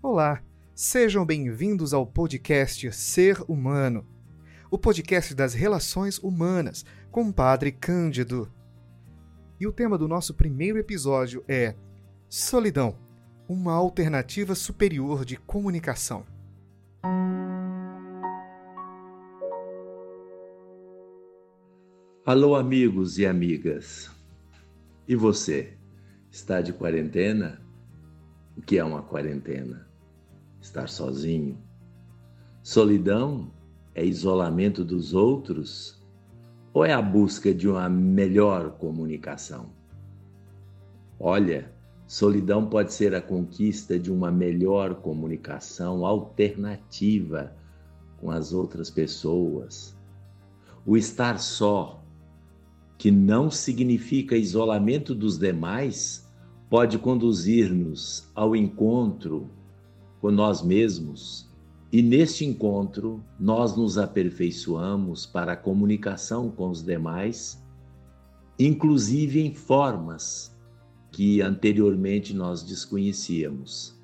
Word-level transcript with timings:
Olá, 0.00 0.40
sejam 0.76 1.26
bem-vindos 1.26 1.92
ao 1.92 2.06
podcast 2.06 2.92
Ser 2.92 3.42
Humano, 3.48 4.06
o 4.70 4.78
podcast 4.78 5.34
das 5.34 5.54
relações 5.54 6.18
humanas 6.18 6.84
com 7.10 7.28
o 7.28 7.32
Padre 7.32 7.72
Cândido. 7.72 8.48
E 9.58 9.66
o 9.66 9.72
tema 9.72 9.98
do 9.98 10.06
nosso 10.06 10.34
primeiro 10.34 10.78
episódio 10.78 11.44
é 11.48 11.74
Solidão 12.28 12.96
uma 13.48 13.72
alternativa 13.72 14.54
superior 14.54 15.24
de 15.24 15.36
comunicação. 15.36 16.24
Alô, 22.24 22.54
amigos 22.54 23.18
e 23.18 23.26
amigas. 23.26 24.12
E 25.08 25.16
você? 25.16 25.76
Está 26.30 26.60
de 26.60 26.72
quarentena? 26.72 27.60
O 28.56 28.62
que 28.62 28.78
é 28.78 28.84
uma 28.84 29.02
quarentena? 29.02 29.87
Estar 30.68 30.88
sozinho. 30.88 31.56
Solidão 32.62 33.50
é 33.94 34.04
isolamento 34.04 34.84
dos 34.84 35.14
outros 35.14 36.00
ou 36.72 36.84
é 36.84 36.92
a 36.92 37.00
busca 37.00 37.52
de 37.54 37.66
uma 37.68 37.88
melhor 37.88 38.72
comunicação? 38.72 39.70
Olha, 41.18 41.72
solidão 42.06 42.68
pode 42.68 42.92
ser 42.92 43.14
a 43.14 43.20
conquista 43.20 43.98
de 43.98 44.12
uma 44.12 44.30
melhor 44.30 44.96
comunicação 44.96 46.04
alternativa 46.04 47.52
com 48.20 48.30
as 48.30 48.52
outras 48.52 48.90
pessoas. 48.90 49.96
O 50.84 50.96
estar 50.96 51.38
só, 51.38 52.04
que 52.98 53.10
não 53.10 53.50
significa 53.50 54.36
isolamento 54.36 55.14
dos 55.14 55.38
demais, 55.38 56.28
pode 56.68 56.98
conduzir-nos 56.98 58.28
ao 58.34 58.54
encontro 58.54 59.50
com 60.20 60.30
nós 60.30 60.62
mesmos. 60.62 61.48
E 61.90 62.02
neste 62.02 62.44
encontro, 62.44 63.24
nós 63.38 63.76
nos 63.76 63.96
aperfeiçoamos 63.96 65.24
para 65.24 65.52
a 65.52 65.56
comunicação 65.56 66.50
com 66.50 66.68
os 66.68 66.82
demais, 66.82 67.62
inclusive 68.58 69.40
em 69.40 69.54
formas 69.54 70.54
que 71.10 71.40
anteriormente 71.40 72.34
nós 72.34 72.62
desconhecíamos. 72.62 73.98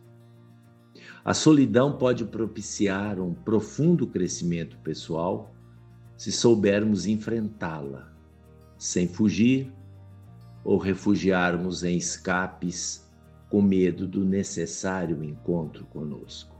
A 1.24 1.34
solidão 1.34 1.96
pode 1.96 2.24
propiciar 2.24 3.20
um 3.20 3.34
profundo 3.34 4.06
crescimento 4.06 4.78
pessoal 4.78 5.54
se 6.16 6.30
soubermos 6.30 7.06
enfrentá-la, 7.06 8.12
sem 8.78 9.08
fugir 9.08 9.72
ou 10.62 10.78
refugiarmos 10.78 11.82
em 11.82 11.96
escapes 11.96 13.03
com 13.54 13.62
medo 13.62 14.08
do 14.08 14.24
necessário 14.24 15.22
encontro 15.22 15.84
conosco. 15.84 16.56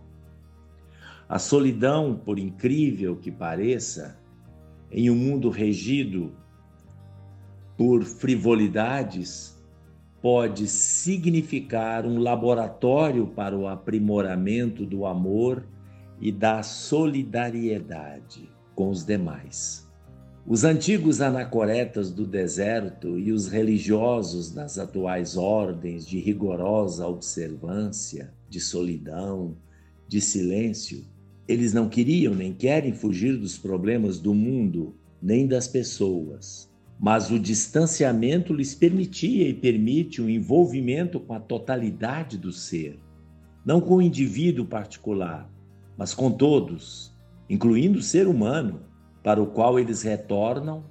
A 1.29 1.41
solidão, 1.41 2.15
por 2.15 2.39
incrível 2.39 3.17
que 3.17 3.33
pareça, 3.33 4.17
em 4.93 5.11
um 5.11 5.17
mundo 5.17 5.51
regido 5.51 6.33
por 7.77 8.05
frivolidades, 8.05 9.61
pode 10.23 10.69
significar 10.69 12.07
um 12.07 12.21
laboratório 12.21 13.27
para 13.27 13.59
o 13.59 13.67
aprimoramento 13.67 14.87
do 14.87 15.05
amor 15.05 15.67
e 16.21 16.31
da 16.31 16.63
solidariedade 16.63 18.49
com 18.73 18.89
os 18.89 19.05
demais. 19.05 19.84
Os 20.47 20.63
antigos 20.63 21.23
anacoretas 21.23 22.11
do 22.11 22.27
deserto 22.27 23.19
e 23.19 23.33
os 23.33 23.49
religiosos 23.49 24.51
das 24.51 24.79
atuais 24.79 25.39
ordens 25.39 26.07
de 26.07 26.19
rigorosa 26.19 27.07
observância, 27.07 28.31
de 28.51 28.61
solidão, 28.61 29.57
de 30.07 30.21
silêncio, 30.21 31.03
eles 31.49 31.73
não 31.73 31.89
queriam 31.89 32.35
nem 32.35 32.53
querem 32.53 32.93
fugir 32.93 33.39
dos 33.39 33.57
problemas 33.57 34.19
do 34.19 34.35
mundo, 34.35 34.95
nem 35.21 35.47
das 35.47 35.67
pessoas. 35.67 36.71
Mas 37.01 37.31
o 37.31 37.39
distanciamento 37.39 38.53
lhes 38.53 38.75
permitia 38.75 39.49
e 39.49 39.55
permite 39.55 40.21
um 40.21 40.29
envolvimento 40.29 41.19
com 41.19 41.33
a 41.33 41.41
totalidade 41.41 42.37
do 42.37 42.53
ser, 42.53 42.99
não 43.65 43.81
com 43.81 43.97
o 43.97 44.03
indivíduo 44.03 44.67
particular, 44.67 45.51
mas 45.97 46.13
com 46.13 46.31
todos, 46.31 47.17
incluindo 47.49 47.99
o 47.99 48.03
ser 48.03 48.27
humano 48.27 48.93
para 49.25 49.43
o 49.43 49.47
qual 49.47 49.81
eles 49.81 50.03
retornam 50.03 50.85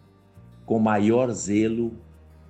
com 0.65 0.79
maior 0.79 1.31
zelo 1.31 1.93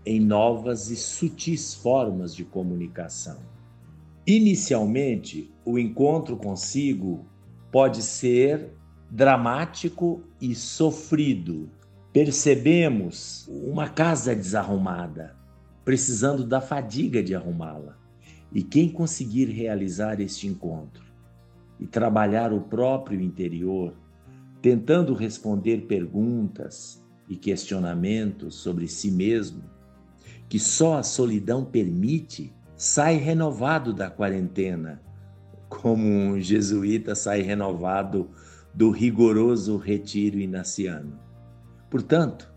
em 0.05 0.19
novas 0.19 0.89
e 0.89 0.95
sutis 0.95 1.73
formas 1.73 2.33
de 2.33 2.45
comunicação. 2.45 3.37
Inicialmente, 4.25 5.53
o 5.65 5.77
encontro 5.77 6.37
consigo 6.37 7.25
pode 7.69 8.01
ser 8.01 8.71
dramático 9.11 10.23
e 10.39 10.55
sofrido. 10.55 11.69
Percebemos 12.13 13.49
uma 13.49 13.89
casa 13.89 14.33
desarrumada, 14.33 15.35
precisando 15.83 16.45
da 16.45 16.61
fadiga 16.61 17.21
de 17.21 17.35
arrumá-la. 17.35 17.97
E 18.53 18.63
quem 18.63 18.87
conseguir 18.87 19.45
realizar 19.45 20.21
este 20.21 20.47
encontro 20.47 21.03
e 21.79 21.85
trabalhar 21.85 22.53
o 22.53 22.61
próprio 22.61 23.19
interior, 23.19 23.93
tentando 24.63 25.13
responder 25.13 25.87
perguntas 25.87 27.03
e 27.27 27.35
questionamentos 27.35 28.55
sobre 28.55 28.87
si 28.87 29.11
mesmo, 29.11 29.61
que 30.47 30.57
só 30.57 30.99
a 30.99 31.03
solidão 31.03 31.65
permite, 31.65 32.53
sai 32.77 33.17
renovado 33.17 33.91
da 33.91 34.09
quarentena, 34.09 35.01
como 35.67 36.07
um 36.07 36.39
jesuíta 36.39 37.13
sai 37.13 37.41
renovado 37.41 38.29
do 38.73 38.89
rigoroso 38.89 39.75
retiro 39.75 40.39
inaciano. 40.39 41.19
Portanto, 41.89 42.49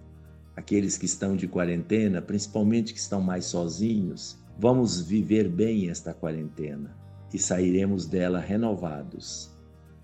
aqueles 0.55 0.97
que 0.97 1.07
estão 1.07 1.35
de 1.35 1.49
quarentena, 1.49 2.23
principalmente 2.23 2.93
que 2.93 3.01
estão 3.01 3.21
mais 3.21 3.47
sozinhos, 3.47 4.39
vamos 4.57 5.01
viver 5.01 5.49
bem 5.49 5.91
esta 5.91 6.15
quarentena 6.15 6.97
e 7.35 7.39
sairemos 7.39 8.07
dela 8.07 8.39
renovados 8.39 9.56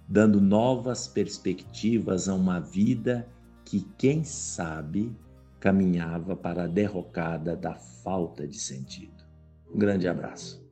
dando 0.08 0.40
novas 0.40 1.06
perspectivas 1.06 2.28
a 2.28 2.34
uma 2.34 2.60
vida 2.60 3.28
que, 3.64 3.86
quem 3.96 4.24
sabe, 4.24 5.16
caminhava 5.60 6.36
para 6.36 6.64
a 6.64 6.68
derrocada 6.68 7.56
da 7.56 7.74
falta 7.74 8.46
de 8.46 8.58
sentido. 8.58 9.24
Um 9.72 9.78
grande 9.78 10.08
abraço. 10.08 10.62